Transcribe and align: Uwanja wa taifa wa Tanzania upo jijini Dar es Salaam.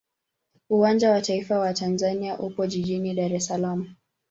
Uwanja 0.69 1.11
wa 1.11 1.21
taifa 1.21 1.59
wa 1.59 1.73
Tanzania 1.73 2.39
upo 2.39 2.67
jijini 2.67 3.13
Dar 3.13 3.33
es 3.33 3.45
Salaam. 3.45 3.95